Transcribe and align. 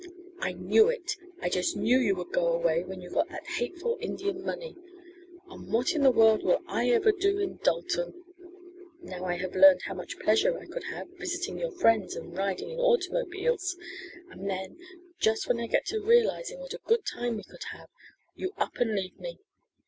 "I 0.39 0.53
knew 0.53 0.89
it! 0.89 1.15
I 1.43 1.49
just 1.49 1.77
knew 1.77 1.99
you 1.99 2.15
would 2.15 2.31
go 2.31 2.47
away 2.47 2.83
when 2.83 3.01
you 3.01 3.11
got 3.11 3.29
that 3.29 3.45
hateful 3.45 3.99
Indian 4.01 4.43
money. 4.43 4.75
And 5.47 5.71
what 5.71 5.93
in 5.93 6.01
the 6.01 6.09
world 6.09 6.41
will 6.41 6.63
I 6.67 6.89
ever 6.89 7.11
do 7.11 7.37
in 7.37 7.57
Dalton? 7.57 8.23
Now 8.99 9.25
I 9.25 9.35
have 9.35 9.53
learned 9.55 9.83
how 9.83 9.93
much 9.93 10.17
pleasure 10.17 10.57
I 10.57 10.65
could 10.65 10.85
have, 10.85 11.07
visiting 11.19 11.59
your 11.59 11.69
friends 11.69 12.15
and 12.15 12.35
riding 12.35 12.71
in 12.71 12.79
automobiles, 12.79 13.77
and 14.31 14.49
then, 14.49 14.79
just 15.19 15.45
when 15.47 15.59
I 15.59 15.67
get 15.67 15.85
to 15.89 15.99
realizing 16.01 16.59
what 16.59 16.73
a 16.73 16.79
good 16.83 17.05
time 17.05 17.37
we 17.37 17.43
could 17.43 17.65
have, 17.69 17.87
you 18.33 18.53
up 18.57 18.77
and 18.77 18.95
leave 18.95 19.19
me! 19.19 19.37